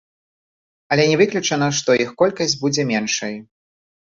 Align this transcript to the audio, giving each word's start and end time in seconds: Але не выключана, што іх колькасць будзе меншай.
Але 0.95 1.03
не 1.11 1.17
выключана, 1.21 1.67
што 1.81 1.99
іх 2.07 2.17
колькасць 2.23 2.59
будзе 2.65 2.87
меншай. 2.93 3.35